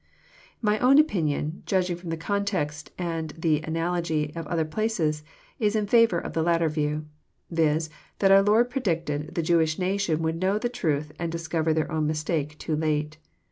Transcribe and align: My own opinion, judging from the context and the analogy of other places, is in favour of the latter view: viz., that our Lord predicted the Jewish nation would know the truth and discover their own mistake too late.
My 0.63 0.79
own 0.79 0.97
opinion, 0.97 1.61
judging 1.67 1.95
from 1.95 2.09
the 2.09 2.17
context 2.17 2.89
and 2.97 3.29
the 3.37 3.61
analogy 3.61 4.33
of 4.35 4.47
other 4.47 4.65
places, 4.65 5.23
is 5.59 5.75
in 5.75 5.85
favour 5.85 6.17
of 6.17 6.33
the 6.33 6.41
latter 6.41 6.69
view: 6.69 7.05
viz., 7.51 7.87
that 8.17 8.31
our 8.31 8.41
Lord 8.41 8.71
predicted 8.71 9.35
the 9.35 9.43
Jewish 9.43 9.77
nation 9.77 10.23
would 10.23 10.41
know 10.41 10.57
the 10.57 10.69
truth 10.69 11.11
and 11.19 11.31
discover 11.31 11.71
their 11.71 11.91
own 11.91 12.07
mistake 12.07 12.57
too 12.57 12.75
late. 12.75 13.19